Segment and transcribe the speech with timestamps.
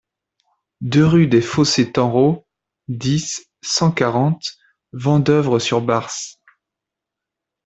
[0.81, 2.47] deux rue des Fossés Tanrot,
[2.87, 4.43] dix, cent quarante,
[4.93, 6.39] Vendeuvre-sur-Barse